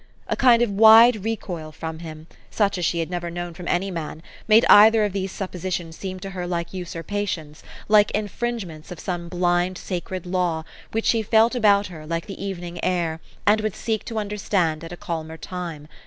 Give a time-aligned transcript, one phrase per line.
[0.27, 3.91] A kind of wide recoil from him, such as she had never known from any
[3.91, 5.63] man, made either of these THE STORY OF* AVIS.
[6.01, 10.63] 117 suppositions seem to her like usurpations; like in fringements of some blind, sacred law,
[10.91, 14.91] which she felt about her, like the evening air, and would seek to understand at
[14.91, 15.87] a calmer tune.